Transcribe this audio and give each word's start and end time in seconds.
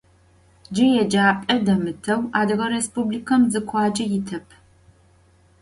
Cı 0.73 0.85
yêcap'e 0.95 1.55
demıteu 1.65 2.21
Adıge 2.39 2.67
Rêspublikem 2.73 3.41
zı 3.51 3.61
khuace 3.69 4.05
yitep. 4.11 4.47